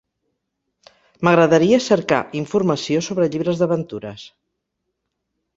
M'agradaria 1.27 1.79
cercar 1.89 2.21
informació 2.41 3.05
sobre 3.09 3.31
llibres 3.37 3.61
d'aventures. 3.63 4.25